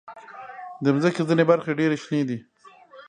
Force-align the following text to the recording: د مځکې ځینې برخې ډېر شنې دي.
د 0.83 0.85
مځکې 0.95 1.21
ځینې 1.29 1.43
برخې 1.51 1.71
ډېر 1.79 1.91
شنې 2.03 2.21
دي. 2.29 2.37